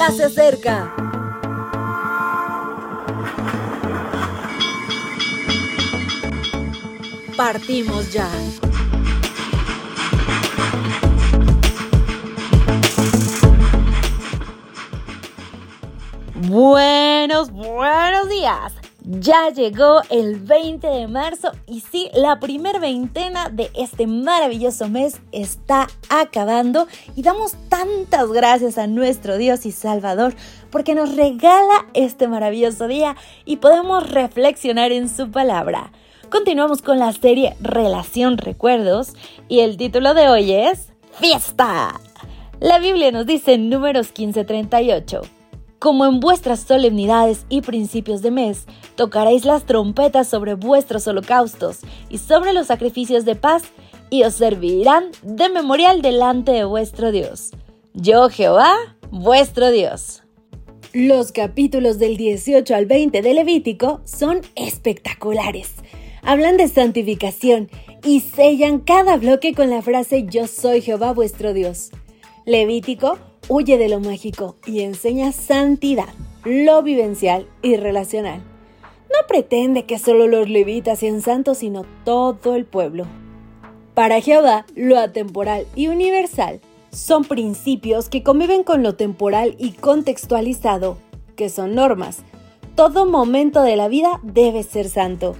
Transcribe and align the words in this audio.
ya 0.00 0.10
se 0.12 0.24
acerca. 0.24 0.94
Partimos 7.36 8.10
ya. 8.10 8.28
Buenos, 16.34 17.50
buenos 17.50 18.28
días. 18.30 18.79
Ya 19.12 19.50
llegó 19.50 20.02
el 20.08 20.36
20 20.38 20.86
de 20.86 21.08
marzo 21.08 21.50
y 21.66 21.80
sí, 21.80 22.08
la 22.14 22.38
primer 22.38 22.78
veintena 22.78 23.48
de 23.48 23.68
este 23.74 24.06
maravilloso 24.06 24.88
mes 24.88 25.20
está 25.32 25.88
acabando 26.08 26.86
y 27.16 27.22
damos 27.22 27.56
tantas 27.68 28.30
gracias 28.30 28.78
a 28.78 28.86
nuestro 28.86 29.36
Dios 29.36 29.66
y 29.66 29.72
Salvador 29.72 30.32
porque 30.70 30.94
nos 30.94 31.16
regala 31.16 31.86
este 31.92 32.28
maravilloso 32.28 32.86
día 32.86 33.16
y 33.44 33.56
podemos 33.56 34.08
reflexionar 34.08 34.92
en 34.92 35.08
su 35.08 35.28
palabra. 35.32 35.90
Continuamos 36.30 36.80
con 36.80 37.00
la 37.00 37.12
serie 37.12 37.56
Relación 37.60 38.38
Recuerdos 38.38 39.14
y 39.48 39.58
el 39.58 39.76
título 39.76 40.14
de 40.14 40.28
hoy 40.28 40.52
es 40.52 40.92
Fiesta. 41.18 42.00
La 42.60 42.78
Biblia 42.78 43.10
nos 43.10 43.26
dice 43.26 43.54
en 43.54 43.70
números 43.70 44.12
1538 44.16 45.39
como 45.80 46.04
en 46.04 46.20
vuestras 46.20 46.60
solemnidades 46.60 47.46
y 47.48 47.62
principios 47.62 48.20
de 48.20 48.30
mes, 48.30 48.66
tocaréis 48.96 49.46
las 49.46 49.64
trompetas 49.64 50.28
sobre 50.28 50.54
vuestros 50.54 51.08
holocaustos 51.08 51.78
y 52.10 52.18
sobre 52.18 52.52
los 52.52 52.66
sacrificios 52.68 53.24
de 53.24 53.34
paz, 53.34 53.64
y 54.10 54.24
os 54.24 54.34
servirán 54.34 55.06
de 55.22 55.48
memorial 55.48 56.02
delante 56.02 56.52
de 56.52 56.64
vuestro 56.64 57.12
Dios. 57.12 57.52
Yo 57.94 58.28
Jehová, 58.28 58.74
vuestro 59.10 59.70
Dios. 59.70 60.22
Los 60.92 61.32
capítulos 61.32 61.98
del 61.98 62.16
18 62.16 62.74
al 62.74 62.86
20 62.86 63.22
de 63.22 63.34
Levítico 63.34 64.00
son 64.04 64.40
espectaculares. 64.56 65.74
Hablan 66.22 66.56
de 66.56 66.68
santificación 66.68 67.70
y 68.04 68.20
sellan 68.20 68.80
cada 68.80 69.16
bloque 69.16 69.54
con 69.54 69.70
la 69.70 69.80
frase 69.80 70.26
Yo 70.28 70.46
soy 70.46 70.82
Jehová 70.82 71.12
vuestro 71.12 71.54
Dios. 71.54 71.90
Levítico 72.44 73.18
huye 73.50 73.78
de 73.78 73.88
lo 73.88 73.98
mágico 73.98 74.54
y 74.64 74.82
enseña 74.82 75.32
santidad, 75.32 76.14
lo 76.44 76.84
vivencial 76.84 77.48
y 77.62 77.74
relacional. 77.74 78.40
No 79.10 79.26
pretende 79.26 79.86
que 79.86 79.98
solo 79.98 80.28
los 80.28 80.48
levitas 80.48 81.00
sean 81.00 81.20
santos, 81.20 81.58
sino 81.58 81.84
todo 82.04 82.54
el 82.54 82.64
pueblo. 82.64 83.06
Para 83.94 84.20
Jehová, 84.20 84.66
lo 84.76 84.96
atemporal 84.98 85.66
y 85.74 85.88
universal 85.88 86.60
son 86.92 87.24
principios 87.24 88.08
que 88.08 88.22
conviven 88.22 88.62
con 88.62 88.84
lo 88.84 88.94
temporal 88.94 89.56
y 89.58 89.72
contextualizado, 89.72 90.96
que 91.34 91.48
son 91.48 91.74
normas. 91.74 92.18
Todo 92.76 93.04
momento 93.04 93.62
de 93.62 93.74
la 93.74 93.88
vida 93.88 94.20
debe 94.22 94.62
ser 94.62 94.88
santo. 94.88 95.34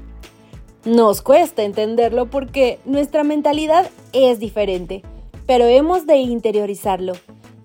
Nos 0.84 1.22
cuesta 1.22 1.62
entenderlo 1.62 2.27
porque 2.27 2.81
nuestra 2.84 3.22
mentalidad 3.22 3.88
es 4.12 4.41
diferente, 4.41 5.03
pero 5.47 5.66
hemos 5.66 6.08
de 6.08 6.16
interiorizarlo 6.16 7.12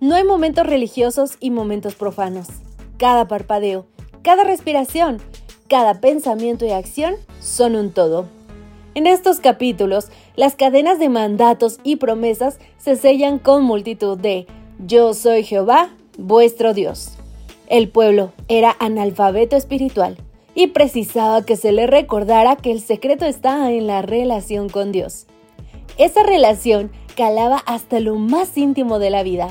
no 0.05 0.13
hay 0.13 0.23
momentos 0.23 0.67
religiosos 0.67 1.31
y 1.39 1.49
momentos 1.49 1.95
profanos. 1.95 2.45
Cada 2.97 3.27
parpadeo, 3.27 3.87
cada 4.21 4.43
respiración, 4.43 5.19
cada 5.67 5.99
pensamiento 5.99 6.63
y 6.63 6.69
acción 6.69 7.15
son 7.41 7.75
un 7.75 7.89
todo. 7.91 8.27
En 8.93 9.07
estos 9.07 9.39
capítulos, 9.39 10.09
las 10.35 10.55
cadenas 10.55 10.99
de 10.99 11.09
mandatos 11.09 11.79
y 11.83 11.95
promesas 11.95 12.59
se 12.77 12.97
sellan 12.97 13.39
con 13.39 13.63
multitud 13.63 14.15
de 14.15 14.45
Yo 14.77 15.15
soy 15.15 15.43
Jehová, 15.43 15.89
vuestro 16.19 16.75
Dios. 16.75 17.13
El 17.67 17.89
pueblo 17.89 18.31
era 18.47 18.75
analfabeto 18.79 19.55
espiritual 19.55 20.17
y 20.53 20.67
precisaba 20.67 21.43
que 21.43 21.55
se 21.55 21.71
le 21.71 21.87
recordara 21.87 22.57
que 22.57 22.71
el 22.71 22.79
secreto 22.79 23.25
está 23.25 23.71
en 23.71 23.87
la 23.87 24.03
relación 24.03 24.69
con 24.69 24.91
Dios. 24.91 25.25
Esa 25.97 26.21
relación 26.21 26.91
calaba 27.15 27.57
hasta 27.65 27.99
lo 27.99 28.17
más 28.17 28.55
íntimo 28.55 28.99
de 28.99 29.09
la 29.09 29.23
vida 29.23 29.49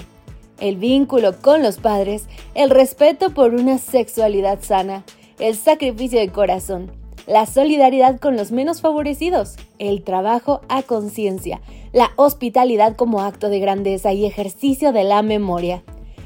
el 0.60 0.76
vínculo 0.76 1.40
con 1.40 1.62
los 1.62 1.78
padres, 1.78 2.26
el 2.54 2.70
respeto 2.70 3.30
por 3.30 3.54
una 3.54 3.78
sexualidad 3.78 4.60
sana, 4.62 5.04
el 5.38 5.56
sacrificio 5.56 6.20
de 6.20 6.28
corazón, 6.28 6.90
la 7.26 7.46
solidaridad 7.46 8.20
con 8.20 8.36
los 8.36 8.52
menos 8.52 8.80
favorecidos, 8.80 9.56
el 9.78 10.02
trabajo 10.02 10.60
a 10.68 10.82
conciencia, 10.82 11.60
la 11.92 12.10
hospitalidad 12.16 12.96
como 12.96 13.20
acto 13.20 13.48
de 13.48 13.60
grandeza 13.60 14.12
y 14.12 14.26
ejercicio 14.26 14.92
de 14.92 15.04
la 15.04 15.22
memoria. 15.22 15.82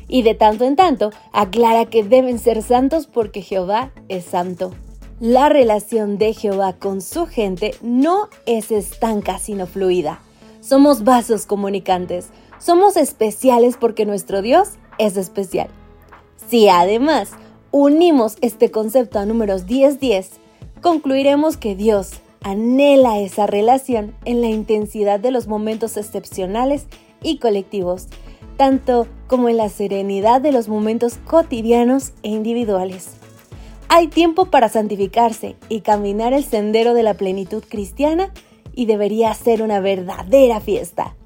Y 0.09 0.22
de 0.22 0.34
tanto 0.34 0.65
en 0.65 0.75
tanto 0.75 1.11
aclara 1.33 1.84
que 1.84 2.03
deben 2.03 2.38
ser 2.38 2.62
santos 2.62 3.06
porque 3.06 3.43
Jehová 3.43 3.93
es 4.09 4.25
santo. 4.25 4.72
La 5.21 5.49
relación 5.49 6.17
de 6.17 6.33
Jehová 6.33 6.72
con 6.72 7.03
su 7.03 7.27
gente 7.27 7.75
no 7.83 8.28
es 8.47 8.71
estanca 8.71 9.38
sino 9.38 9.67
fluida. 9.67 10.21
Somos 10.61 11.05
vasos 11.05 11.47
comunicantes, 11.47 12.29
somos 12.59 12.97
especiales 12.97 13.77
porque 13.79 14.05
nuestro 14.07 14.43
Dios 14.43 14.71
es 14.99 15.17
especial. 15.17 15.69
Si 16.49 16.69
además 16.69 17.31
unimos 17.71 18.37
este 18.41 18.71
concepto 18.71 19.19
a 19.19 19.27
números 19.27 19.67
10-10, 19.67 20.27
concluiremos 20.83 21.57
que 21.57 21.77
Dios 21.77 22.13
anhela 22.43 23.19
esa 23.19 23.47
relación 23.47 24.15
en 24.25 24.41
la 24.41 24.49
intensidad 24.49 25.21
de 25.21 25.31
los 25.31 25.47
momentos 25.47 25.97
excepcionales 25.97 26.87
y 27.23 27.39
colectivos, 27.39 28.07
tanto 28.57 29.07
como 29.27 29.49
en 29.49 29.57
la 29.57 29.69
serenidad 29.69 30.41
de 30.41 30.53
los 30.53 30.69
momentos 30.69 31.19
cotidianos 31.25 32.13
e 32.23 32.31
individuales. 32.31 33.11
Hay 33.89 34.09
tiempo 34.09 34.47
para 34.47 34.69
santificarse 34.69 35.57
y 35.69 35.81
caminar 35.81 36.33
el 36.33 36.45
sendero 36.45 36.95
de 36.95 37.03
la 37.03 37.15
plenitud 37.15 37.65
cristiana 37.67 38.33
y 38.78 38.87
debería 38.87 39.34
ser 39.34 39.61
una 39.61 39.81
verdadera 39.81 40.61
fiesta. 40.61 41.16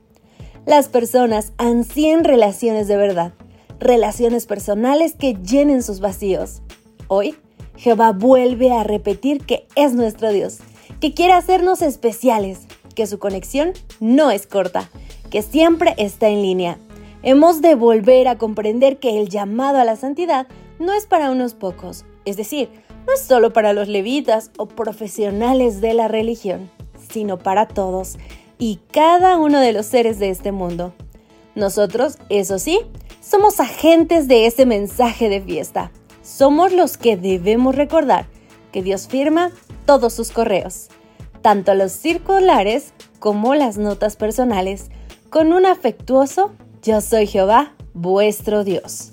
Las 0.64 0.88
personas 0.88 1.52
ansían 1.58 2.24
relaciones 2.24 2.88
de 2.88 2.96
verdad, 2.96 3.34
relaciones 3.78 4.46
personales 4.46 5.14
que 5.18 5.34
llenen 5.34 5.82
sus 5.82 6.00
vacíos. 6.00 6.62
Hoy, 7.08 7.34
Jehová 7.76 8.12
vuelve 8.12 8.72
a 8.72 8.84
repetir 8.84 9.44
que 9.44 9.66
es 9.76 9.92
nuestro 9.92 10.32
Dios, 10.32 10.60
que 10.98 11.12
quiere 11.12 11.34
hacernos 11.34 11.82
especiales, 11.82 12.60
que 12.94 13.06
su 13.06 13.18
conexión 13.18 13.74
no 14.00 14.30
es 14.30 14.46
corta, 14.46 14.88
que 15.28 15.42
siempre 15.42 15.94
está 15.98 16.30
en 16.30 16.41
línea. 16.41 16.78
Hemos 17.22 17.60
de 17.60 17.74
volver 17.74 18.28
a 18.28 18.38
comprender 18.38 18.98
que 18.98 19.20
el 19.20 19.28
llamado 19.28 19.76
a 19.76 19.84
la 19.84 19.96
santidad 19.96 20.46
no 20.78 20.94
es 20.94 21.04
para 21.04 21.30
unos 21.30 21.52
pocos, 21.52 22.06
es 22.24 22.38
decir, 22.38 22.70
no 23.06 23.12
es 23.12 23.20
solo 23.20 23.52
para 23.52 23.74
los 23.74 23.88
levitas 23.88 24.52
o 24.56 24.68
profesionales 24.68 25.82
de 25.82 25.92
la 25.92 26.08
religión, 26.08 26.70
sino 27.12 27.38
para 27.38 27.68
todos 27.68 28.16
y 28.58 28.80
cada 28.92 29.38
uno 29.38 29.60
de 29.60 29.72
los 29.72 29.86
seres 29.86 30.18
de 30.18 30.30
este 30.30 30.52
mundo. 30.52 30.94
Nosotros, 31.54 32.18
eso 32.28 32.58
sí, 32.58 32.80
somos 33.20 33.60
agentes 33.60 34.28
de 34.28 34.46
ese 34.46 34.66
mensaje 34.66 35.28
de 35.28 35.40
fiesta. 35.40 35.90
Somos 36.22 36.72
los 36.72 36.96
que 36.96 37.16
debemos 37.16 37.74
recordar 37.74 38.26
que 38.70 38.82
Dios 38.82 39.06
firma 39.08 39.50
todos 39.84 40.14
sus 40.14 40.30
correos, 40.30 40.88
tanto 41.42 41.74
los 41.74 41.92
circulares 41.92 42.92
como 43.18 43.54
las 43.54 43.76
notas 43.76 44.16
personales, 44.16 44.90
con 45.30 45.52
un 45.52 45.66
afectuoso 45.66 46.52
Yo 46.82 47.00
soy 47.00 47.26
Jehová, 47.26 47.74
vuestro 47.94 48.64
Dios. 48.64 49.12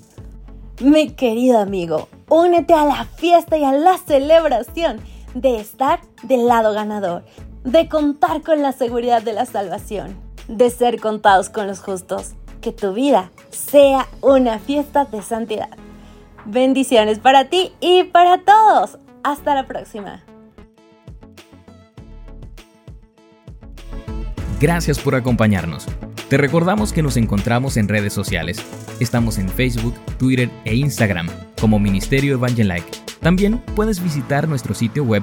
Mi 0.80 1.10
querido 1.10 1.58
amigo, 1.58 2.08
únete 2.28 2.74
a 2.74 2.84
la 2.84 3.04
fiesta 3.04 3.58
y 3.58 3.64
a 3.64 3.72
la 3.72 3.98
celebración 3.98 5.00
de 5.34 5.60
estar 5.60 6.00
del 6.22 6.46
lado 6.46 6.72
ganador, 6.72 7.24
de 7.64 7.88
contar 7.88 8.42
con 8.42 8.62
la 8.62 8.72
seguridad 8.72 9.22
de 9.22 9.32
la 9.32 9.46
salvación, 9.46 10.16
de 10.48 10.70
ser 10.70 11.00
contados 11.00 11.48
con 11.48 11.66
los 11.66 11.80
justos. 11.80 12.32
Que 12.60 12.72
tu 12.72 12.92
vida 12.92 13.30
sea 13.50 14.06
una 14.20 14.58
fiesta 14.58 15.06
de 15.06 15.22
santidad. 15.22 15.70
Bendiciones 16.44 17.18
para 17.18 17.48
ti 17.48 17.72
y 17.80 18.04
para 18.04 18.42
todos. 18.42 18.98
Hasta 19.22 19.54
la 19.54 19.66
próxima. 19.66 20.22
Gracias 24.60 24.98
por 24.98 25.14
acompañarnos. 25.14 25.86
Te 26.28 26.36
recordamos 26.36 26.92
que 26.92 27.02
nos 27.02 27.16
encontramos 27.16 27.78
en 27.78 27.88
redes 27.88 28.12
sociales. 28.12 28.62
Estamos 29.00 29.38
en 29.38 29.48
Facebook, 29.48 29.94
Twitter 30.18 30.50
e 30.66 30.74
Instagram 30.74 31.28
como 31.58 31.78
Ministerio 31.78 32.34
Evangelike. 32.34 32.90
También 33.20 33.58
puedes 33.74 34.02
visitar 34.02 34.46
nuestro 34.46 34.74
sitio 34.74 35.02
web 35.04 35.22